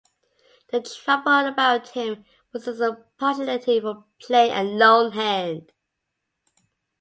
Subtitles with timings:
[0.71, 2.81] The trouble about him was his
[3.19, 5.73] partiality for playing a lone hand.